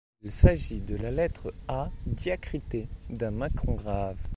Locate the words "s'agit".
0.31-0.81